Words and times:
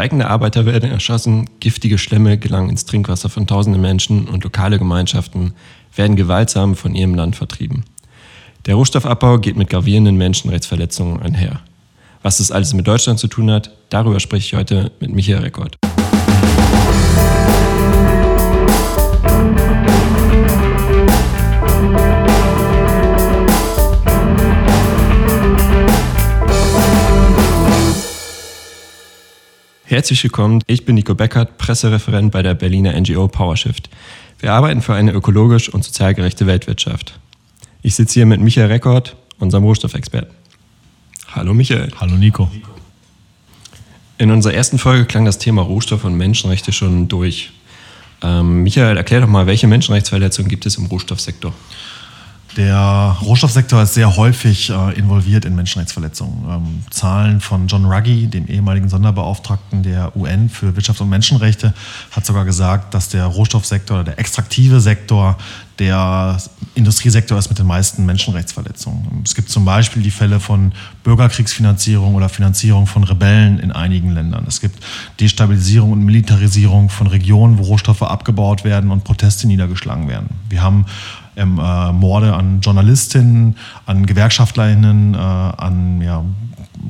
Streikende 0.00 0.30
Arbeiter 0.30 0.64
werden 0.64 0.90
erschossen, 0.90 1.50
giftige 1.60 1.98
Schlemme 1.98 2.38
gelangen 2.38 2.70
ins 2.70 2.86
Trinkwasser 2.86 3.28
von 3.28 3.46
tausenden 3.46 3.82
Menschen 3.82 4.28
und 4.28 4.44
lokale 4.44 4.78
Gemeinschaften 4.78 5.52
werden 5.94 6.16
gewaltsam 6.16 6.74
von 6.74 6.94
ihrem 6.94 7.14
Land 7.14 7.36
vertrieben. 7.36 7.84
Der 8.64 8.76
Rohstoffabbau 8.76 9.36
geht 9.36 9.58
mit 9.58 9.68
gravierenden 9.68 10.16
Menschenrechtsverletzungen 10.16 11.20
einher. 11.20 11.60
Was 12.22 12.38
das 12.38 12.50
alles 12.50 12.72
mit 12.72 12.88
Deutschland 12.88 13.18
zu 13.18 13.28
tun 13.28 13.50
hat, 13.50 13.72
darüber 13.90 14.20
spreche 14.20 14.46
ich 14.46 14.58
heute 14.58 14.90
mit 15.00 15.12
Michael 15.12 15.42
Rekord. 15.42 15.76
Herzlich 29.90 30.22
willkommen, 30.22 30.62
ich 30.68 30.84
bin 30.84 30.94
Nico 30.94 31.16
Beckert, 31.16 31.58
Pressereferent 31.58 32.30
bei 32.30 32.44
der 32.44 32.54
Berliner 32.54 32.92
NGO 32.92 33.26
PowerShift. 33.26 33.90
Wir 34.38 34.52
arbeiten 34.52 34.82
für 34.82 34.94
eine 34.94 35.10
ökologisch 35.10 35.68
und 35.68 35.82
sozial 35.82 36.14
gerechte 36.14 36.46
Weltwirtschaft. 36.46 37.18
Ich 37.82 37.96
sitze 37.96 38.14
hier 38.14 38.26
mit 38.26 38.40
Michael 38.40 38.68
Rekord, 38.68 39.16
unserem 39.40 39.64
Rohstoffexperten. 39.64 40.30
Hallo 41.34 41.54
Michael. 41.54 41.90
Hallo 42.00 42.14
Nico. 42.14 42.48
In 44.16 44.30
unserer 44.30 44.54
ersten 44.54 44.78
Folge 44.78 45.06
klang 45.06 45.24
das 45.24 45.38
Thema 45.38 45.62
Rohstoff 45.62 46.04
und 46.04 46.16
Menschenrechte 46.16 46.70
schon 46.70 47.08
durch. 47.08 47.50
Ähm, 48.22 48.62
Michael, 48.62 48.96
erklär 48.96 49.22
doch 49.22 49.28
mal, 49.28 49.48
welche 49.48 49.66
Menschenrechtsverletzungen 49.66 50.48
gibt 50.48 50.66
es 50.66 50.76
im 50.76 50.86
Rohstoffsektor? 50.86 51.52
Der 52.56 53.16
Rohstoffsektor 53.22 53.82
ist 53.82 53.94
sehr 53.94 54.16
häufig 54.16 54.70
äh, 54.70 54.98
involviert 54.98 55.44
in 55.44 55.54
Menschenrechtsverletzungen. 55.54 56.44
Ähm, 56.48 56.82
Zahlen 56.90 57.40
von 57.40 57.68
John 57.68 57.84
Ruggie, 57.84 58.26
dem 58.26 58.46
ehemaligen 58.48 58.88
Sonderbeauftragten 58.88 59.82
der 59.84 60.16
UN 60.16 60.48
für 60.48 60.74
Wirtschaft 60.74 61.00
und 61.00 61.08
Menschenrechte, 61.08 61.74
hat 62.10 62.26
sogar 62.26 62.44
gesagt, 62.44 62.94
dass 62.94 63.08
der 63.08 63.26
Rohstoffsektor 63.26 63.98
oder 63.98 64.04
der 64.04 64.18
extraktive 64.18 64.80
Sektor 64.80 65.36
der 65.80 66.38
Industriesektor 66.74 67.38
ist 67.38 67.48
mit 67.48 67.58
den 67.58 67.66
meisten 67.66 68.06
Menschenrechtsverletzungen. 68.06 69.22
Es 69.24 69.34
gibt 69.34 69.50
zum 69.50 69.64
Beispiel 69.64 70.02
die 70.02 70.10
Fälle 70.10 70.38
von 70.38 70.72
Bürgerkriegsfinanzierung 71.02 72.14
oder 72.14 72.28
Finanzierung 72.28 72.86
von 72.86 73.02
Rebellen 73.02 73.58
in 73.58 73.72
einigen 73.72 74.12
Ländern. 74.12 74.44
Es 74.46 74.60
gibt 74.60 74.78
Destabilisierung 75.18 75.92
und 75.92 76.04
Militarisierung 76.04 76.90
von 76.90 77.06
Regionen, 77.08 77.58
wo 77.58 77.62
Rohstoffe 77.64 78.02
abgebaut 78.02 78.62
werden 78.62 78.90
und 78.90 79.04
Proteste 79.04 79.46
niedergeschlagen 79.46 80.06
werden. 80.06 80.28
Wir 80.48 80.62
haben 80.62 80.84
ähm, 81.36 81.58
äh, 81.58 81.92
Morde 81.92 82.34
an 82.34 82.60
Journalistinnen, 82.60 83.56
an 83.86 84.06
Gewerkschaftlerinnen, 84.06 85.14
äh, 85.14 85.16
an 85.16 86.02
ja, 86.02 86.24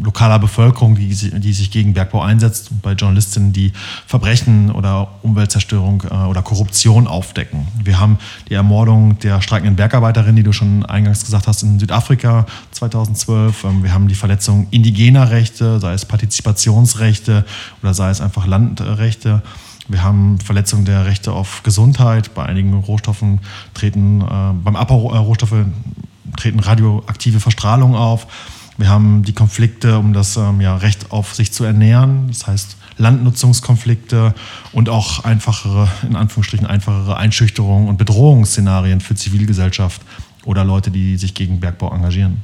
lokaler 0.03 0.39
Bevölkerung, 0.39 0.95
die, 0.95 1.09
die, 1.09 1.53
sich 1.53 1.71
gegen 1.71 1.95
Bergbau 1.95 2.23
einsetzt, 2.23 2.71
bei 2.83 2.93
Journalistinnen, 2.93 3.53
die 3.53 3.73
Verbrechen 4.07 4.71
oder 4.71 5.09
Umweltzerstörung 5.23 6.03
äh, 6.11 6.15
oder 6.15 6.43
Korruption 6.43 7.07
aufdecken. 7.07 7.67
Wir 7.83 7.99
haben 7.99 8.19
die 8.49 8.55
Ermordung 8.55 9.19
der 9.19 9.43
streikenden 9.43 9.77
Bergarbeiterin, 9.77 10.37
die 10.37 10.43
du 10.43 10.53
schon 10.53 10.85
eingangs 10.87 11.25
gesagt 11.25 11.47
hast, 11.47 11.63
in 11.63 11.79
Südafrika 11.79 12.47
2012. 12.73 13.65
Ähm, 13.65 13.83
wir 13.83 13.93
haben 13.93 14.09
die 14.09 14.15
Verletzung 14.15 14.67
indigener 14.71 15.31
Rechte, 15.31 15.81
sei 15.81 15.93
es 15.93 16.05
Partizipationsrechte 16.05 17.45
oder 17.83 17.95
sei 17.95 18.11
es 18.11 18.21
einfach 18.21 18.47
Landrechte. 18.47 19.43
Wir 19.89 20.05
haben 20.05 20.39
Verletzungen 20.39 20.85
der 20.85 21.05
Rechte 21.05 21.33
auf 21.33 21.63
Gesundheit. 21.65 22.33
Bei 22.35 22.47
einigen 22.47 22.75
Rohstoffen 22.75 23.41
treten, 23.75 24.21
äh, 24.21 24.25
beim 24.25 24.77
Abbau 24.77 25.13
äh, 25.13 25.17
Rohstoffe 25.19 25.65
treten 26.37 26.61
radioaktive 26.61 27.41
Verstrahlung 27.41 27.97
auf. 27.97 28.27
Wir 28.81 28.89
haben 28.89 29.25
die 29.25 29.35
Konflikte 29.35 29.99
um 29.99 30.15
das 30.15 30.39
ähm, 30.39 30.63
ja, 30.63 30.75
Recht 30.75 31.13
auf 31.13 31.35
sich 31.35 31.53
zu 31.53 31.65
ernähren, 31.65 32.29
das 32.29 32.47
heißt 32.47 32.77
Landnutzungskonflikte 32.97 34.35
und 34.73 34.89
auch 34.89 35.23
einfachere, 35.23 35.87
in 36.03 36.17
Anführungsstrichen 36.17 36.67
einfachere 36.67 37.19
Einschüchterungen 37.19 37.89
und 37.89 37.99
Bedrohungsszenarien 37.99 39.03
für 39.03 39.15
Zivilgesellschaft 39.15 40.01
oder 40.47 40.65
Leute, 40.65 40.91
die 40.91 41.19
sich 41.19 41.35
gegen 41.35 41.61
Bergbau 41.61 41.93
engagieren. 41.93 42.43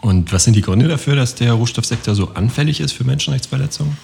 Und 0.00 0.32
was 0.32 0.44
sind 0.44 0.54
die 0.54 0.62
Gründe 0.62 0.86
dafür, 0.86 1.16
dass 1.16 1.34
der 1.34 1.54
Rohstoffsektor 1.54 2.14
so 2.14 2.32
anfällig 2.34 2.78
ist 2.78 2.92
für 2.92 3.02
Menschenrechtsverletzungen? 3.02 3.96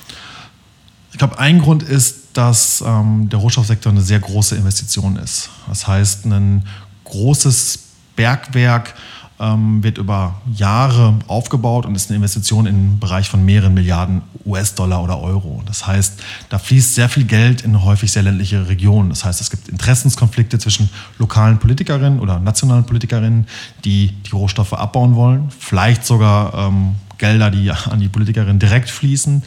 Ich 1.12 1.19
glaube, 1.19 1.39
ein 1.39 1.60
Grund 1.60 1.84
ist, 1.84 2.31
dass 2.33 2.83
ähm, 2.84 3.28
der 3.28 3.39
Rohstoffsektor 3.39 3.93
eine 3.93 4.03
sehr 4.03 4.19
große 4.19 4.56
Investition 4.56 5.15
ist. 5.15 5.50
Das 5.69 5.87
heißt, 5.87 6.27
ein 6.27 6.65
großes 7.04 7.78
Bergwerk 8.16 8.94
ähm, 9.42 9.82
wird 9.82 9.98
über 9.98 10.41
Jahre 10.54 11.19
aufgebaut 11.26 11.84
und 11.84 11.97
ist 11.97 12.08
eine 12.08 12.16
Investition 12.16 12.66
im 12.66 13.00
Bereich 13.00 13.28
von 13.28 13.44
mehreren 13.44 13.75
Milliarden 13.75 14.22
US-Dollar 14.47 15.03
oder 15.03 15.20
Euro. 15.20 15.62
Das 15.66 15.86
heißt, 15.86 16.22
da 16.48 16.58
fließt 16.58 16.94
sehr 16.94 17.08
viel 17.08 17.25
Geld 17.25 17.62
in 17.62 17.82
häufig 17.82 18.12
sehr 18.12 18.22
ländliche 18.22 18.69
Regionen. 18.69 19.08
Das 19.08 19.25
heißt, 19.25 19.41
es 19.41 19.50
gibt 19.50 19.69
Interessenskonflikte 19.69 20.58
zwischen 20.60 20.88
lokalen 21.19 21.58
Politikerinnen 21.58 22.20
oder 22.20 22.38
nationalen 22.38 22.84
Politikerinnen, 22.84 23.48
die 23.84 24.12
die 24.12 24.30
Rohstoffe 24.30 24.72
abbauen 24.72 25.16
wollen, 25.16 25.50
vielleicht 25.59 26.06
sogar 26.06 26.54
ähm, 26.54 26.94
Gelder, 27.19 27.50
die 27.50 27.70
an 27.70 27.98
die 27.98 28.09
Politikerinnen 28.09 28.60
direkt 28.60 28.91
fließen. 28.91 29.42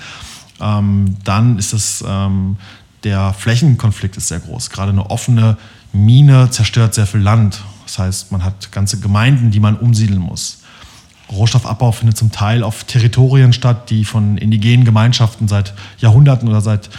Ähm, 0.59 1.17
dann 1.23 1.57
ist 1.57 1.73
es 1.73 2.03
ähm, 2.05 2.57
der 3.05 3.33
Flächenkonflikt 3.33 4.17
ist 4.17 4.27
sehr 4.27 4.39
groß. 4.39 4.71
Gerade 4.71 4.91
eine 4.91 5.09
offene 5.09 5.57
Mine 5.93 6.49
zerstört 6.49 6.93
sehr 6.93 7.05
viel 7.05 7.21
Land. 7.21 7.61
Das 7.85 7.99
heißt, 7.99 8.31
man 8.31 8.43
hat 8.43 8.71
ganze 8.71 8.99
Gemeinden, 8.99 9.51
die 9.51 9.59
man 9.59 9.77
umsiedeln 9.77 10.19
muss. 10.19 10.59
Rohstoffabbau 11.31 11.91
findet 11.91 12.17
zum 12.17 12.31
Teil 12.31 12.63
auf 12.63 12.83
Territorien 12.83 13.53
statt, 13.53 13.89
die 13.89 14.05
von 14.05 14.37
indigenen 14.37 14.85
Gemeinschaften 14.85 15.47
seit 15.47 15.73
Jahrhunderten 15.97 16.47
oder 16.47 16.61
seit, 16.61 16.89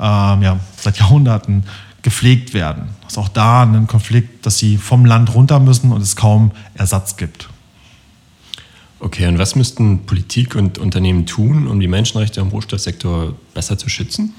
ähm, 0.00 0.42
ja, 0.42 0.58
seit 0.76 0.98
Jahrhunderten 0.98 1.64
gepflegt 2.02 2.54
werden. 2.54 2.88
Das 3.02 3.12
ist 3.12 3.18
auch 3.18 3.28
da 3.28 3.62
ein 3.62 3.86
Konflikt, 3.86 4.46
dass 4.46 4.58
sie 4.58 4.76
vom 4.76 5.04
Land 5.04 5.34
runter 5.34 5.60
müssen 5.60 5.92
und 5.92 6.02
es 6.02 6.16
kaum 6.16 6.52
Ersatz 6.74 7.16
gibt. 7.16 7.48
Okay, 8.98 9.26
und 9.26 9.38
was 9.38 9.56
müssten 9.56 10.06
Politik 10.06 10.54
und 10.54 10.78
Unternehmen 10.78 11.26
tun, 11.26 11.66
um 11.66 11.80
die 11.80 11.88
Menschenrechte 11.88 12.40
im 12.40 12.48
Rohstoffsektor 12.48 13.34
besser 13.54 13.76
zu 13.76 13.88
schützen? 13.88 14.34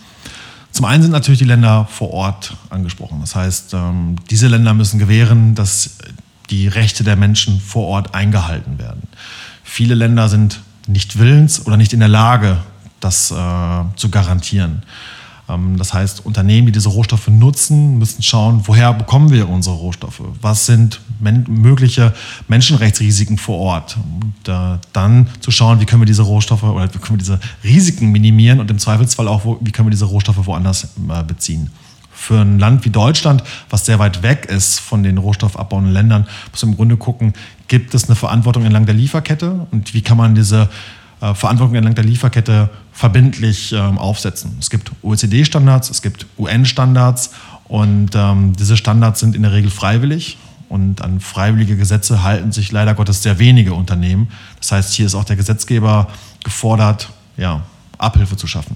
Zum 0.71 0.85
einen 0.85 1.01
sind 1.01 1.11
natürlich 1.11 1.39
die 1.39 1.45
Länder 1.45 1.87
vor 1.89 2.11
Ort 2.11 2.55
angesprochen. 2.69 3.19
Das 3.21 3.35
heißt, 3.35 3.73
ähm, 3.73 4.15
diese 4.29 4.47
Länder 4.47 4.73
müssen 4.73 4.99
gewähren, 4.99 5.55
dass 5.55 5.97
die 6.49 6.67
Rechte 6.67 7.03
der 7.03 7.15
Menschen 7.15 7.59
vor 7.59 7.87
Ort 7.87 8.13
eingehalten 8.13 8.77
werden. 8.79 9.03
Viele 9.63 9.95
Länder 9.95 10.29
sind 10.29 10.61
nicht 10.87 11.19
willens 11.19 11.65
oder 11.65 11.77
nicht 11.77 11.93
in 11.93 11.99
der 11.99 12.09
Lage, 12.09 12.57
das 12.99 13.31
äh, 13.31 13.35
zu 13.95 14.09
garantieren. 14.09 14.83
Ähm, 15.49 15.77
das 15.77 15.93
heißt, 15.93 16.25
Unternehmen, 16.25 16.67
die 16.67 16.73
diese 16.73 16.89
Rohstoffe 16.89 17.27
nutzen, 17.27 17.97
müssen 17.97 18.21
schauen, 18.21 18.61
woher 18.65 18.93
bekommen 18.93 19.31
wir 19.31 19.49
unsere 19.49 19.75
Rohstoffe? 19.75 20.21
Was 20.41 20.65
sind 20.65 21.01
mögliche 21.19 22.13
Menschenrechtsrisiken 22.47 23.37
vor 23.37 23.57
Ort? 23.57 23.97
Und 24.21 24.49
äh, 24.51 24.77
dann 24.93 25.27
zu 25.39 25.51
schauen, 25.51 25.79
wie 25.79 25.85
können 25.85 26.01
wir 26.01 26.07
diese 26.07 26.23
Rohstoffe 26.23 26.63
oder 26.63 26.93
wie 26.93 26.97
können 26.99 27.15
wir 27.15 27.17
diese 27.17 27.39
Risiken 27.63 28.11
minimieren 28.11 28.59
und 28.59 28.69
im 28.69 28.79
Zweifelsfall 28.79 29.27
auch, 29.27 29.57
wie 29.61 29.71
können 29.71 29.87
wir 29.87 29.91
diese 29.91 30.05
Rohstoffe 30.05 30.45
woanders 30.45 30.83
äh, 31.09 31.23
beziehen. 31.23 31.69
Für 32.11 32.41
ein 32.41 32.57
Land 32.57 32.83
wie 32.83 32.89
Deutschland, 32.89 33.43
was 33.69 33.85
sehr 33.85 33.99
weit 33.99 34.23
weg 34.23 34.47
ist 34.49 34.79
von 34.79 35.03
den 35.03 35.19
rohstoffabbauenden 35.19 35.93
Ländern, 35.93 36.25
muss 36.51 36.63
man 36.63 36.71
im 36.71 36.77
Grunde 36.77 36.97
gucken, 36.97 37.33
gibt 37.67 37.93
es 37.93 38.05
eine 38.05 38.15
Verantwortung 38.15 38.63
entlang 38.63 38.87
der 38.87 38.95
Lieferkette 38.95 39.67
und 39.69 39.93
wie 39.93 40.01
kann 40.01 40.17
man 40.17 40.33
diese 40.33 40.67
äh, 41.21 41.33
Verantwortung 41.35 41.75
entlang 41.75 41.93
der 41.95 42.03
Lieferkette 42.03 42.69
verbindlich 42.97 43.73
ähm, 43.73 43.99
aufsetzen. 43.99 44.57
Es 44.59 44.71
gibt 44.71 44.91
OECD-Standards, 45.03 45.91
es 45.91 46.01
gibt 46.01 46.25
UN-Standards 46.39 47.29
und 47.65 48.09
ähm, 48.15 48.55
diese 48.55 48.75
Standards 48.75 49.19
sind 49.19 49.35
in 49.35 49.43
der 49.43 49.51
Regel 49.51 49.69
freiwillig 49.69 50.39
und 50.67 51.03
an 51.03 51.19
freiwillige 51.19 51.77
Gesetze 51.77 52.23
halten 52.23 52.51
sich 52.51 52.71
leider 52.71 52.95
Gottes 52.95 53.21
sehr 53.21 53.37
wenige 53.37 53.75
Unternehmen. 53.75 54.29
Das 54.59 54.71
heißt, 54.71 54.93
hier 54.95 55.05
ist 55.05 55.13
auch 55.13 55.25
der 55.25 55.35
Gesetzgeber 55.35 56.07
gefordert, 56.43 57.11
ja, 57.37 57.61
Abhilfe 57.99 58.35
zu 58.35 58.47
schaffen. 58.47 58.75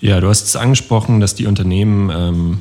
Ja, 0.00 0.20
du 0.20 0.28
hast 0.28 0.44
es 0.44 0.54
angesprochen, 0.54 1.18
dass 1.18 1.34
die 1.34 1.46
Unternehmen 1.46 2.10
ähm, 2.10 2.60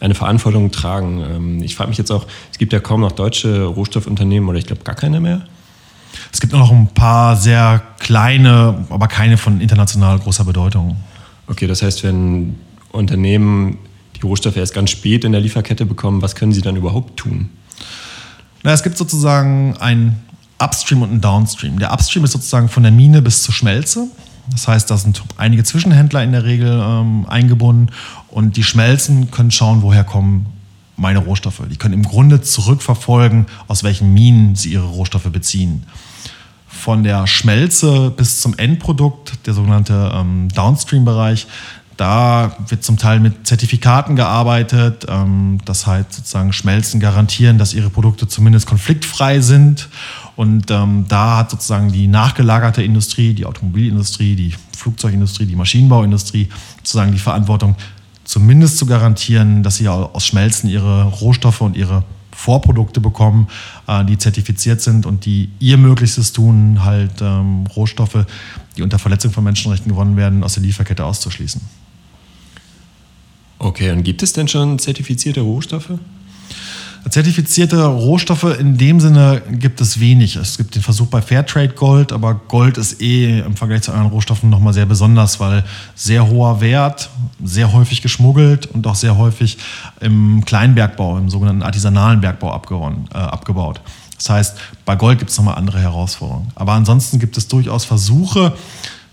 eine 0.00 0.16
Verantwortung 0.16 0.72
tragen. 0.72 1.20
Ähm, 1.20 1.62
ich 1.62 1.76
frage 1.76 1.90
mich 1.90 1.98
jetzt 1.98 2.10
auch, 2.10 2.26
es 2.50 2.58
gibt 2.58 2.72
ja 2.72 2.80
kaum 2.80 3.02
noch 3.02 3.12
deutsche 3.12 3.66
Rohstoffunternehmen 3.66 4.48
oder 4.48 4.58
ich 4.58 4.66
glaube 4.66 4.82
gar 4.82 4.96
keine 4.96 5.20
mehr. 5.20 5.46
Es 6.32 6.40
gibt 6.40 6.52
noch 6.52 6.70
ein 6.70 6.88
paar 6.88 7.36
sehr 7.36 7.82
kleine, 7.98 8.86
aber 8.90 9.08
keine 9.08 9.36
von 9.36 9.60
international 9.60 10.18
großer 10.18 10.44
Bedeutung. 10.44 10.96
Okay, 11.46 11.66
das 11.66 11.82
heißt, 11.82 12.04
wenn 12.04 12.56
Unternehmen 12.92 13.78
die 14.16 14.22
Rohstoffe 14.22 14.56
erst 14.56 14.74
ganz 14.74 14.90
spät 14.90 15.24
in 15.24 15.32
der 15.32 15.40
Lieferkette 15.40 15.86
bekommen, 15.86 16.22
was 16.22 16.34
können 16.34 16.52
sie 16.52 16.60
dann 16.60 16.76
überhaupt 16.76 17.16
tun? 17.16 17.50
Na, 18.62 18.72
es 18.72 18.82
gibt 18.82 18.98
sozusagen 18.98 19.76
ein 19.78 20.16
Upstream 20.58 21.02
und 21.02 21.12
ein 21.12 21.20
Downstream. 21.20 21.78
Der 21.78 21.92
Upstream 21.92 22.24
ist 22.24 22.32
sozusagen 22.32 22.68
von 22.68 22.82
der 22.82 22.92
Mine 22.92 23.22
bis 23.22 23.42
zur 23.42 23.54
Schmelze. 23.54 24.08
Das 24.50 24.66
heißt, 24.66 24.90
da 24.90 24.96
sind 24.96 25.22
einige 25.36 25.62
Zwischenhändler 25.62 26.22
in 26.24 26.32
der 26.32 26.44
Regel 26.44 26.80
ähm, 26.82 27.26
eingebunden 27.28 27.92
und 28.28 28.56
die 28.56 28.64
Schmelzen 28.64 29.30
können 29.30 29.50
schauen, 29.50 29.82
woher 29.82 30.04
kommen 30.04 30.46
meine 30.98 31.20
Rohstoffe. 31.20 31.62
Die 31.70 31.76
können 31.76 31.94
im 31.94 32.02
Grunde 32.02 32.42
zurückverfolgen, 32.42 33.46
aus 33.68 33.84
welchen 33.84 34.12
Minen 34.12 34.56
sie 34.56 34.72
ihre 34.72 34.86
Rohstoffe 34.86 35.30
beziehen. 35.30 35.84
von 36.68 37.02
der 37.02 37.26
Schmelze 37.26 38.10
bis 38.10 38.40
zum 38.40 38.56
Endprodukt, 38.56 39.46
der 39.46 39.54
sogenannte 39.54 40.12
ähm, 40.14 40.48
Downstream-Bereich. 40.54 41.46
Da 41.96 42.56
wird 42.68 42.84
zum 42.84 42.96
Teil 42.96 43.18
mit 43.18 43.48
Zertifikaten 43.48 44.14
gearbeitet, 44.14 45.04
ähm, 45.08 45.58
das 45.64 45.86
heißt 45.86 46.12
sozusagen 46.12 46.52
Schmelzen 46.52 47.00
garantieren, 47.00 47.58
dass 47.58 47.74
ihre 47.74 47.90
Produkte 47.90 48.28
zumindest 48.28 48.68
konfliktfrei 48.68 49.40
sind. 49.40 49.88
Und 50.36 50.70
ähm, 50.70 51.06
da 51.08 51.38
hat 51.38 51.50
sozusagen 51.50 51.90
die 51.90 52.06
nachgelagerte 52.06 52.82
Industrie, 52.84 53.34
die 53.34 53.46
Automobilindustrie, 53.46 54.36
die 54.36 54.54
Flugzeugindustrie, 54.76 55.46
die 55.46 55.56
Maschinenbauindustrie 55.56 56.48
sozusagen 56.76 57.10
die 57.10 57.18
Verantwortung, 57.18 57.74
zumindest 58.28 58.76
zu 58.76 58.84
garantieren, 58.84 59.62
dass 59.62 59.76
sie 59.76 59.88
aus 59.88 60.26
Schmelzen 60.26 60.68
ihre 60.68 61.04
Rohstoffe 61.04 61.62
und 61.62 61.76
ihre 61.76 62.04
Vorprodukte 62.30 63.00
bekommen, 63.00 63.48
äh, 63.88 64.04
die 64.04 64.18
zertifiziert 64.18 64.80
sind 64.80 65.06
und 65.06 65.24
die 65.24 65.50
ihr 65.58 65.78
Möglichstes 65.78 66.32
tun, 66.32 66.84
halt 66.84 67.20
ähm, 67.20 67.66
Rohstoffe, 67.74 68.26
die 68.76 68.82
unter 68.82 68.98
Verletzung 68.98 69.32
von 69.32 69.42
Menschenrechten 69.42 69.90
gewonnen 69.90 70.16
werden, 70.16 70.44
aus 70.44 70.54
der 70.54 70.62
Lieferkette 70.62 71.04
auszuschließen. 71.04 71.60
Okay, 73.58 73.90
und 73.90 74.04
gibt 74.04 74.22
es 74.22 74.34
denn 74.34 74.46
schon 74.46 74.78
zertifizierte 74.78 75.40
Rohstoffe? 75.40 75.90
Zertifizierte 77.08 77.84
Rohstoffe 77.84 78.58
in 78.58 78.76
dem 78.76 79.00
Sinne 79.00 79.42
gibt 79.50 79.80
es 79.80 80.00
wenig. 80.00 80.36
Es 80.36 80.58
gibt 80.58 80.74
den 80.74 80.82
Versuch 80.82 81.06
bei 81.06 81.22
Fairtrade 81.22 81.74
Gold, 81.74 82.12
aber 82.12 82.34
Gold 82.34 82.76
ist 82.76 83.00
eh 83.00 83.40
im 83.40 83.56
Vergleich 83.56 83.82
zu 83.82 83.92
anderen 83.92 84.10
Rohstoffen 84.10 84.50
nochmal 84.50 84.72
sehr 84.74 84.86
besonders, 84.86 85.40
weil 85.40 85.64
sehr 85.94 86.28
hoher 86.28 86.60
Wert, 86.60 87.08
sehr 87.42 87.72
häufig 87.72 88.02
geschmuggelt 88.02 88.66
und 88.66 88.86
auch 88.86 88.94
sehr 88.94 89.16
häufig 89.16 89.58
im 90.00 90.44
Kleinbergbau, 90.44 91.18
im 91.18 91.30
sogenannten 91.30 91.62
artisanalen 91.62 92.20
Bergbau 92.20 92.48
äh, 92.48 93.16
abgebaut. 93.16 93.80
Das 94.16 94.30
heißt, 94.30 94.56
bei 94.84 94.96
Gold 94.96 95.20
gibt 95.20 95.30
es 95.30 95.38
nochmal 95.38 95.54
andere 95.54 95.80
Herausforderungen. 95.80 96.48
Aber 96.56 96.72
ansonsten 96.72 97.18
gibt 97.18 97.36
es 97.36 97.48
durchaus 97.48 97.84
Versuche, 97.84 98.52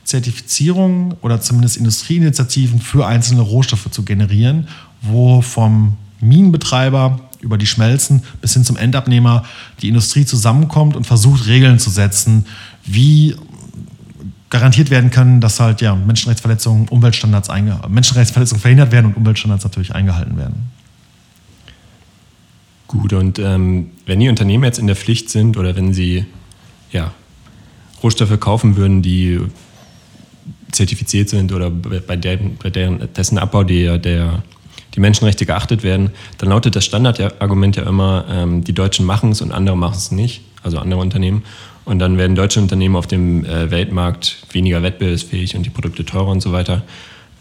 Zertifizierungen 0.04 1.14
oder 1.22 1.42
zumindest 1.42 1.78
Industrieinitiativen 1.78 2.82
für 2.82 3.06
einzelne 3.06 3.42
Rohstoffe 3.42 3.90
zu 3.92 4.04
generieren, 4.04 4.68
wo 5.02 5.42
vom 5.42 5.98
Minenbetreiber 6.22 7.20
über 7.46 7.58
die 7.58 7.68
Schmelzen 7.68 8.24
bis 8.42 8.54
hin 8.54 8.66
zum 8.66 8.76
Endabnehmer 8.76 9.46
die 9.82 9.88
Industrie 9.88 10.26
zusammenkommt 10.26 10.96
und 10.96 11.06
versucht, 11.06 11.48
Regeln 11.48 11.80
zu 11.80 11.90
setzen, 11.90 12.48
wie 12.84 13.36
garantiert 14.50 14.90
werden 14.90 15.12
können, 15.12 15.42
dass 15.42 15.60
halt 15.60 15.82
ja, 15.82 15.96
Menschenrechtsverletzungen, 15.96 16.88
Umweltstandards 16.90 17.50
Menschenrechtsverletzungen 17.88 18.62
verhindert 18.62 18.92
werden 18.92 19.08
und 19.08 19.18
Umweltstandards 19.18 19.64
natürlich 19.64 19.94
eingehalten 19.94 20.38
werden. 20.38 20.72
Gut, 22.88 23.14
und 23.14 23.40
ähm, 23.40 23.92
wenn 24.06 24.20
die 24.20 24.30
Unternehmen 24.30 24.64
jetzt 24.64 24.80
in 24.80 24.88
der 24.88 24.96
Pflicht 24.96 25.30
sind 25.30 25.58
oder 25.58 25.76
wenn 25.76 25.94
sie 25.94 26.26
ja, 26.92 27.14
Rohstoffe 28.02 28.40
kaufen 28.40 28.76
würden, 28.76 29.02
die 29.02 29.40
zertifiziert 30.72 31.30
sind 31.30 31.52
oder 31.52 31.70
bei, 31.70 32.16
der, 32.16 32.38
bei 32.38 32.70
deren, 32.70 33.14
dessen 33.14 33.38
Abbau 33.38 33.64
der, 33.64 33.98
der, 33.98 34.44
die 34.96 35.00
Menschenrechte 35.00 35.46
geachtet 35.46 35.84
werden, 35.84 36.12
dann 36.38 36.50
lautet 36.50 36.76
das 36.76 36.86
Standardargument 36.86 37.76
ja 37.76 37.84
immer, 37.84 38.26
ähm, 38.30 38.64
die 38.64 38.74
Deutschen 38.74 39.06
machen 39.06 39.32
es 39.32 39.42
und 39.42 39.52
andere 39.52 39.78
machen 39.78 39.96
es 39.98 40.12
nicht, 40.12 40.42
also 40.64 40.80
andere 40.80 41.02
Unternehmen. 41.02 41.44
Und 41.84 42.00
dann 42.00 42.18
werden 42.18 42.36
deutsche 42.36 42.60
Unternehmen 42.60 42.96
auf 42.96 43.06
dem 43.06 43.46
äh, 43.46 43.70
Weltmarkt 43.70 44.38
weniger 44.52 44.82
wettbewerbsfähig 44.82 45.56
und 45.56 45.64
die 45.64 45.70
Produkte 45.70 46.04
teurer 46.04 46.30
und 46.30 46.42
so 46.42 46.52
weiter. 46.52 46.82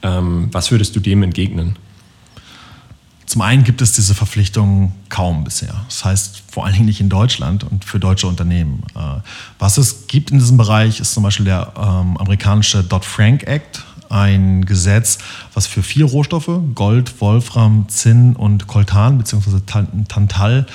Ähm, 0.03 0.49
was 0.53 0.71
würdest 0.71 0.95
du 0.97 1.01
dem 1.01 1.23
entgegnen? 1.23 1.77
Zum 3.27 3.41
einen 3.41 3.65
gibt 3.65 3.81
es 3.81 3.93
diese 3.93 4.15
Verpflichtung 4.15 4.93
kaum 5.09 5.45
bisher. 5.45 5.75
Das 5.89 6.05
heißt 6.05 6.43
vor 6.51 6.67
allen 6.67 6.75
Dingen 6.75 6.87
nicht 6.87 7.01
in 7.01 7.09
Deutschland 7.09 7.65
und 7.65 7.85
für 7.85 7.99
deutsche 7.99 8.27
Unternehmen. 8.27 8.83
Äh, 8.95 9.21
was 9.59 9.79
es 9.79 10.07
gibt 10.09 10.31
in 10.31 10.39
diesem 10.39 10.59
Bereich 10.59 11.01
ist 11.01 11.15
zum 11.15 11.23
Beispiel 11.23 11.47
der 11.47 11.73
ähm, 11.77 12.19
amerikanische 12.19 12.85
Dodd-Frank 12.85 13.45
Act, 13.45 13.83
ein 14.15 14.65
Gesetz, 14.65 15.19
was 15.55 15.67
für 15.67 15.83
vier 15.83 16.05
Rohstoffe, 16.05 16.61
Gold, 16.75 17.21
Wolfram, 17.21 17.89
Zinn 17.89 18.37
und 18.37 18.69
Coltan 18.69 19.19
bzw. 19.19 19.61
Tantal, 20.09 20.67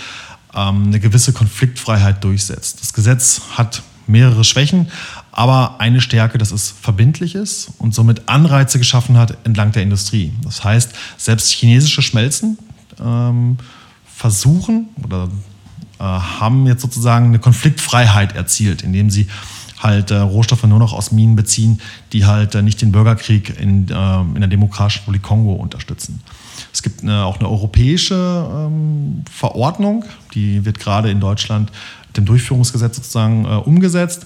ähm, 0.54 0.88
eine 0.88 1.00
gewisse 1.00 1.32
Konfliktfreiheit 1.32 2.24
durchsetzt. 2.24 2.82
Das 2.82 2.94
Gesetz 2.94 3.42
hat 3.56 3.82
mehrere 4.08 4.44
Schwächen, 4.44 4.88
aber 5.32 5.80
eine 5.80 6.02
Stärke, 6.02 6.38
dass 6.38 6.52
es 6.52 6.70
verbindlich 6.82 7.36
ist 7.36 7.72
und 7.78 7.96
somit 7.96 8.28
Anreize 8.28 8.78
geschaffen 8.78 9.18
hat 9.18 9.38
entlang 9.46 9.72
der 9.72 9.84
Industrie. 9.84 10.34
Das 10.44 10.64
heißt, 10.64 10.92
selbst 11.18 11.50
chinesische 11.52 12.02
Schmelzen 12.02 12.58
ähm, 13.00 13.58
versuchen 14.14 14.90
oder 15.02 15.30
äh, 16.00 16.04
haben 16.04 16.68
jetzt 16.68 16.82
sozusagen 16.82 17.28
eine 17.28 17.40
Konfliktfreiheit 17.40 18.36
erzielt, 18.36 18.82
indem 18.82 19.10
sie 19.10 19.28
halt 19.80 20.12
äh, 20.12 20.18
Rohstoffe 20.18 20.64
nur 20.64 20.80
noch 20.80 20.94
aus 20.94 21.12
Minen 21.12 21.36
beziehen, 21.36 21.82
die 22.14 22.26
halt 22.26 22.56
äh, 22.56 22.62
nicht 22.62 22.82
den 22.82 22.92
Bürgerkrieg 22.92 23.60
in, 23.60 23.90
äh, 23.90 24.22
in 24.22 24.40
der 24.40 24.48
Demokratischen 24.48 25.00
Republik 25.02 25.24
Kongo 25.24 25.54
unterstützen. 25.54 26.22
Es 26.74 26.84
gibt 26.84 27.02
eine, 27.02 27.24
auch 27.24 27.40
eine 27.40 27.50
europäische 27.50 28.48
ähm, 28.52 29.24
Verordnung, 29.32 30.06
die 30.34 30.66
wird 30.66 30.80
gerade 30.80 31.10
in 31.10 31.20
Deutschland 31.20 31.72
mit 32.08 32.18
dem 32.18 32.26
Durchführungsgesetz 32.26 32.98
sozusagen 32.98 33.46
äh, 33.46 33.50
umgesetzt. 33.50 34.26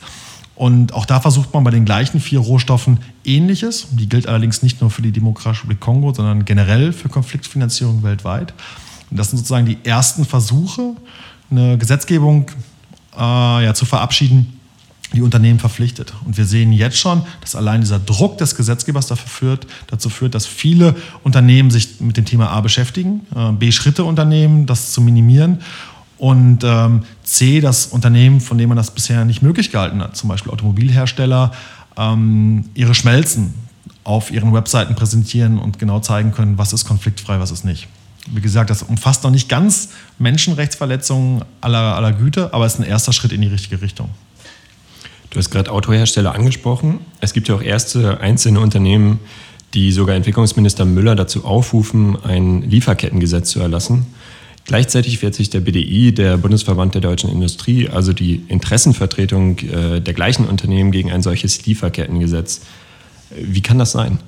Und 0.55 0.94
auch 0.94 1.05
da 1.05 1.19
versucht 1.19 1.53
man 1.53 1.63
bei 1.63 1.71
den 1.71 1.83
gleichen 1.83 2.19
vier 2.19 2.39
Rohstoffen 2.39 3.00
Ähnliches. 3.25 3.88
Die 3.91 4.07
gilt 4.07 4.27
allerdings 4.27 4.61
nicht 4.61 4.81
nur 4.81 4.91
für 4.91 5.01
die 5.01 5.11
Demokratische 5.11 5.63
Republik 5.63 5.79
Kongo, 5.79 6.13
sondern 6.13 6.45
generell 6.45 6.94
für 6.94 7.09
Konfliktfinanzierung 7.09 8.03
weltweit. 8.03 8.53
Und 9.09 9.17
das 9.17 9.29
sind 9.29 9.38
sozusagen 9.38 9.65
die 9.65 9.77
ersten 9.83 10.25
Versuche, 10.25 10.95
eine 11.50 11.77
Gesetzgebung 11.77 12.51
äh, 13.17 13.65
ja, 13.65 13.73
zu 13.73 13.85
verabschieden, 13.85 14.59
die 15.13 15.21
Unternehmen 15.21 15.60
verpflichtet. 15.60 16.13
Und 16.25 16.38
wir 16.38 16.45
sehen 16.45 16.71
jetzt 16.71 16.98
schon, 16.98 17.24
dass 17.42 17.56
allein 17.56 17.81
dieser 17.81 18.00
Druck 18.00 18.38
des 18.38 18.56
Gesetzgebers 18.56 19.07
dafür 19.07 19.30
führt, 19.30 19.68
dazu 19.88 20.10
führt, 20.10 20.36
dass 20.36 20.45
viele 20.45 20.95
Unternehmen 21.24 21.71
sich 21.71 22.00
mit 22.00 22.18
dem 22.18 22.25
Thema 22.25 22.50
A 22.50 22.62
beschäftigen, 22.62 23.21
äh, 23.36 23.51
B 23.51 23.71
Schritte 23.71 24.04
unternehmen, 24.04 24.65
das 24.65 24.92
zu 24.92 25.01
minimieren 25.01 25.60
und 26.18 26.63
ähm, 26.63 27.04
C, 27.24 27.60
das 27.60 27.88
Unternehmen, 27.88 28.39
von 28.39 28.57
dem 28.57 28.69
man 28.69 28.77
das 28.77 28.92
bisher 28.92 29.25
nicht 29.25 29.42
möglich 29.42 29.71
gehalten 29.71 30.01
hat, 30.01 30.15
zum 30.15 30.30
Beispiel 30.30 30.51
Automobilhersteller, 30.51 31.51
ähm, 31.98 32.65
ihre 32.74 32.95
Schmelzen 32.95 33.54
auf 34.04 34.31
ihren 34.31 34.54
Webseiten 34.54 34.95
präsentieren 34.95 35.60
und 35.60 35.79
genau 35.79 36.00
zeigen 36.00 36.32
können, 36.32 36.58
was 36.58 36.74
ist 36.74 36.86
konfliktfrei, 36.86 37.39
was 37.39 37.51
ist 37.51 37.65
nicht. 37.65 37.88
Wie 38.32 38.41
gesagt, 38.41 38.70
das 38.70 38.84
umfasst 38.84 39.24
noch 39.24 39.32
nicht 39.32 39.50
ganz 39.50 39.89
Menschenrechtsverletzungen 40.17 41.43
aller, 41.60 41.96
aller 41.96 42.13
Güte, 42.13 42.53
aber 42.53 42.65
es 42.65 42.75
ist 42.75 42.79
ein 42.79 42.86
erster 42.86 43.12
Schritt 43.12 43.34
in 43.34 43.41
die 43.41 43.48
richtige 43.48 43.82
Richtung. 43.82 44.10
Du 45.33 45.39
hast 45.39 45.49
gerade 45.49 45.71
Autohersteller 45.71 46.35
angesprochen. 46.35 46.99
Es 47.19 47.33
gibt 47.33 47.47
ja 47.47 47.55
auch 47.55 47.61
erste 47.63 48.21
einzelne 48.21 48.59
Unternehmen, 48.59 49.19
die 49.73 49.91
sogar 49.91 50.15
Entwicklungsminister 50.15 50.85
Müller 50.85 51.15
dazu 51.15 51.43
aufrufen, 51.43 52.15
ein 52.23 52.61
Lieferkettengesetz 52.61 53.49
zu 53.49 53.59
erlassen. 53.59 54.05
Gleichzeitig 54.65 55.23
wehrt 55.23 55.33
sich 55.33 55.49
der 55.49 55.61
BDI, 55.61 56.13
der 56.13 56.37
Bundesverband 56.37 56.93
der 56.93 57.01
deutschen 57.01 57.31
Industrie, 57.31 57.89
also 57.89 58.13
die 58.13 58.43
Interessenvertretung 58.47 59.57
äh, 59.57 60.01
der 60.01 60.13
gleichen 60.13 60.45
Unternehmen 60.45 60.91
gegen 60.91 61.11
ein 61.11 61.23
solches 61.23 61.65
Lieferkettengesetz. 61.65 62.61
Wie 63.35 63.61
kann 63.61 63.79
das 63.79 63.91
sein? 63.91 64.19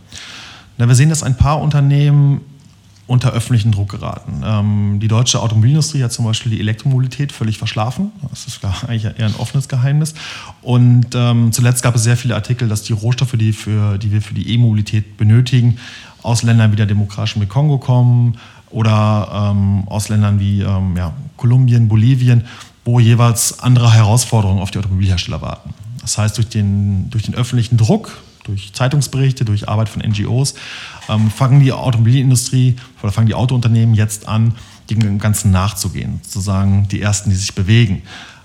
Na, 0.79 0.87
wir 0.87 0.95
sehen, 0.95 1.09
dass 1.09 1.21
ein 1.21 1.37
paar 1.37 1.61
Unternehmen 1.61 2.41
unter 3.07 3.31
öffentlichen 3.31 3.71
Druck 3.71 3.89
geraten. 3.89 4.41
Ähm, 4.43 4.99
die 4.99 5.07
deutsche 5.07 5.41
Automobilindustrie 5.41 6.03
hat 6.03 6.11
zum 6.11 6.25
Beispiel 6.25 6.51
die 6.51 6.59
Elektromobilität 6.59 7.31
völlig 7.31 7.57
verschlafen. 7.57 8.11
Das 8.29 8.47
ist 8.47 8.59
eigentlich 8.87 9.05
eher 9.05 9.27
ein 9.27 9.35
offenes 9.37 9.67
Geheimnis. 9.67 10.15
Und 10.61 11.07
ähm, 11.13 11.51
zuletzt 11.51 11.83
gab 11.83 11.95
es 11.95 12.03
sehr 12.03 12.17
viele 12.17 12.35
Artikel, 12.35 12.67
dass 12.67 12.81
die 12.81 12.93
Rohstoffe, 12.93 13.35
die, 13.37 13.53
für, 13.53 13.97
die 13.97 14.11
wir 14.11 14.21
für 14.21 14.33
die 14.33 14.53
E-Mobilität 14.53 15.17
benötigen, 15.17 15.77
aus 16.23 16.41
Ländern 16.41 16.71
wie 16.71 16.75
der 16.75 16.87
Demokratischen 16.87 17.47
Kongo 17.47 17.77
kommen, 17.77 18.37
oder 18.75 19.51
ähm, 19.51 19.87
aus 19.87 20.09
Ländern 20.09 20.39
wie 20.39 20.61
ähm, 20.61 20.97
ja, 20.97 21.13
Kolumbien, 21.37 21.87
Bolivien, 21.87 22.43
wo 22.83 22.99
jeweils 22.99 23.59
andere 23.59 23.93
Herausforderungen 23.93 24.61
auf 24.61 24.69
die 24.71 24.79
Automobilhersteller 24.79 25.41
warten. 25.41 25.73
Das 26.01 26.17
heißt, 26.17 26.37
durch 26.37 26.49
den, 26.49 27.09
durch 27.09 27.23
den 27.23 27.35
öffentlichen 27.35 27.77
Druck, 27.77 28.17
durch 28.45 28.73
Zeitungsberichte, 28.73 29.45
durch 29.45 29.67
Arbeit 29.67 29.89
von 29.89 30.01
NGOs, 30.01 30.55
ähm, 31.09 31.29
fangen 31.29 31.59
die 31.59 31.71
Automobilindustrie 31.71 32.77
oder 33.03 33.11
fangen 33.11 33.27
die 33.27 33.35
Autounternehmen 33.35 33.95
jetzt 33.95 34.27
an, 34.27 34.53
dem 34.89 35.19
Ganzen 35.19 35.51
nachzugehen. 35.51 36.19
Sozusagen 36.23 36.87
die 36.87 37.01
ersten, 37.01 37.29
die 37.29 37.35
sich 37.35 37.55
bewegen. 37.55 38.03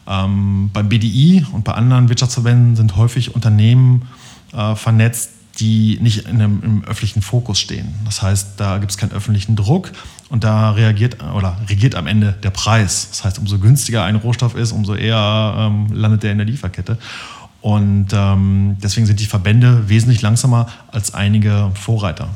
Ähm, 0.08 0.70
beim 0.72 0.88
BDI 0.88 1.46
und 1.52 1.64
bei 1.64 1.72
anderen 1.72 2.08
Wirtschaftsverbänden 2.08 2.76
sind 2.76 2.96
häufig 2.96 3.34
Unternehmen 3.34 4.08
äh, 4.52 4.74
vernetzt, 4.74 5.30
die 5.58 5.98
nicht 6.00 6.26
einem, 6.26 6.62
im 6.62 6.84
öffentlichen 6.84 7.22
Fokus 7.22 7.58
stehen. 7.58 7.94
Das 8.04 8.22
heißt, 8.22 8.58
da 8.58 8.78
gibt 8.78 8.92
es 8.92 8.98
keinen 8.98 9.12
öffentlichen 9.12 9.56
Druck 9.56 9.92
und 10.30 10.44
da 10.44 10.70
reagiert 10.70 11.22
oder 11.34 11.58
regiert 11.68 11.94
am 11.94 12.06
Ende 12.06 12.32
der 12.42 12.50
Preis. 12.50 13.08
Das 13.10 13.24
heißt, 13.24 13.38
umso 13.38 13.58
günstiger 13.58 14.04
ein 14.04 14.16
Rohstoff 14.16 14.54
ist, 14.54 14.72
umso 14.72 14.94
eher 14.94 15.54
ähm, 15.58 15.88
landet 15.92 16.22
der 16.22 16.32
in 16.32 16.38
der 16.38 16.46
Lieferkette. 16.46 16.98
Und 17.60 18.08
ähm, 18.12 18.76
deswegen 18.82 19.06
sind 19.06 19.20
die 19.20 19.26
Verbände 19.26 19.88
wesentlich 19.88 20.22
langsamer 20.22 20.66
als 20.90 21.12
einige 21.12 21.70
Vorreiter. 21.74 22.30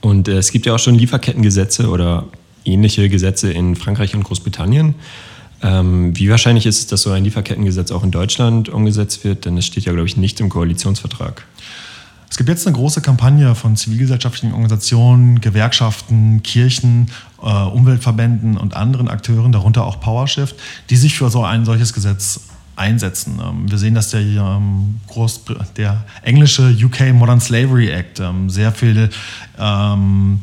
Und 0.00 0.28
äh, 0.28 0.32
es 0.32 0.52
gibt 0.52 0.66
ja 0.66 0.74
auch 0.74 0.78
schon 0.78 0.96
Lieferkettengesetze 0.96 1.88
oder 1.88 2.26
ähnliche 2.64 3.08
Gesetze 3.08 3.50
in 3.52 3.74
Frankreich 3.74 4.14
und 4.14 4.22
Großbritannien. 4.24 4.94
Ähm, 5.62 6.16
wie 6.16 6.28
wahrscheinlich 6.28 6.66
ist 6.66 6.78
es, 6.78 6.86
dass 6.88 7.02
so 7.02 7.10
ein 7.10 7.24
Lieferkettengesetz 7.24 7.90
auch 7.90 8.04
in 8.04 8.10
Deutschland 8.10 8.68
umgesetzt 8.68 9.24
wird? 9.24 9.46
Denn 9.46 9.56
es 9.56 9.64
steht 9.64 9.84
ja, 9.84 9.92
glaube 9.92 10.06
ich, 10.06 10.18
nicht 10.18 10.40
im 10.40 10.50
Koalitionsvertrag. 10.50 11.46
Es 12.30 12.36
gibt 12.36 12.50
jetzt 12.50 12.66
eine 12.66 12.76
große 12.76 13.00
Kampagne 13.00 13.54
von 13.54 13.76
zivilgesellschaftlichen 13.76 14.52
Organisationen, 14.52 15.40
Gewerkschaften, 15.40 16.42
Kirchen, 16.42 17.10
äh, 17.40 17.46
Umweltverbänden 17.46 18.56
und 18.58 18.76
anderen 18.76 19.08
Akteuren, 19.08 19.52
darunter 19.52 19.84
auch 19.84 20.00
PowerShift, 20.00 20.56
die 20.90 20.96
sich 20.96 21.16
für 21.16 21.30
so 21.30 21.44
ein 21.44 21.64
solches 21.64 21.92
Gesetz 21.92 22.40
einsetzen. 22.76 23.40
Ähm, 23.42 23.70
wir 23.70 23.78
sehen, 23.78 23.94
dass 23.94 24.10
der, 24.10 24.20
ähm, 24.20 25.00
Groß, 25.08 25.42
der 25.76 26.04
englische 26.22 26.70
UK 26.70 27.12
Modern 27.12 27.40
Slavery 27.40 27.90
Act 27.90 28.20
ähm, 28.20 28.50
sehr 28.50 28.72
viel 28.72 29.10
ähm, 29.58 30.40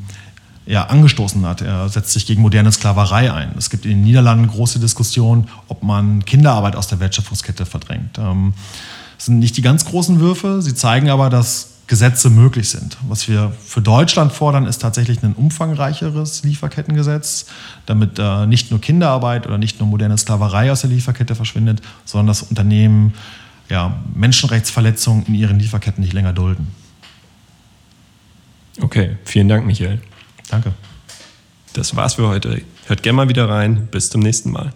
ja, 0.66 0.86
angestoßen 0.86 1.46
hat. 1.46 1.62
Er 1.62 1.90
setzt 1.90 2.12
sich 2.14 2.26
gegen 2.26 2.42
moderne 2.42 2.72
Sklaverei 2.72 3.32
ein. 3.34 3.52
Es 3.58 3.70
gibt 3.70 3.86
in 3.86 3.92
den 3.92 4.04
Niederlanden 4.04 4.48
große 4.48 4.80
Diskussionen, 4.80 5.48
ob 5.68 5.84
man 5.84 6.24
Kinderarbeit 6.26 6.76
aus 6.76 6.88
der 6.88 7.00
Wertschöpfungskette 7.00 7.66
verdrängt. 7.66 8.18
Das 8.18 9.26
sind 9.26 9.40
nicht 9.40 9.58
die 9.58 9.64
ganz 9.64 9.86
großen 9.86 10.20
Würfe, 10.20 10.62
sie 10.62 10.76
zeigen 10.76 11.10
aber, 11.10 11.30
dass 11.30 11.71
Gesetze 11.92 12.30
möglich 12.30 12.70
sind. 12.70 12.96
Was 13.10 13.28
wir 13.28 13.52
für 13.66 13.82
Deutschland 13.82 14.32
fordern, 14.32 14.66
ist 14.66 14.78
tatsächlich 14.78 15.22
ein 15.24 15.34
umfangreicheres 15.34 16.42
Lieferkettengesetz, 16.46 17.48
damit 17.86 18.18
äh, 18.18 18.46
nicht 18.48 18.72
nur 18.72 18.80
Kinderarbeit 18.80 19.46
oder 19.46 19.58
nicht 19.58 19.82
nur 19.82 19.90
moderne 19.90 20.18
Sklaverei 20.18 20.72
aus 20.72 20.80
der 20.80 20.90
Lieferkette 20.90 21.36
verschwindet, 21.36 21.82
sondern 22.06 22.28
dass 22.28 22.44
Unternehmen 22.44 23.14
ja, 23.68 24.00
Menschenrechtsverletzungen 24.16 25.26
in 25.26 25.36
ihren 25.36 25.60
Lieferketten 25.60 26.02
nicht 26.02 26.14
länger 26.14 26.32
dulden. 26.32 26.68
Okay, 28.80 29.18
vielen 29.26 29.50
Dank, 29.50 29.66
Michael. 29.66 30.02
Danke. 30.50 30.72
Das 31.74 31.94
war's 31.98 32.14
für 32.14 32.30
heute. 32.30 32.62
Hört 32.86 33.04
gerne 33.04 33.18
mal 33.18 33.28
wieder 33.28 33.50
rein. 33.50 33.90
Bis 33.92 34.10
zum 34.10 34.22
nächsten 34.22 34.52
Mal. 34.52 34.72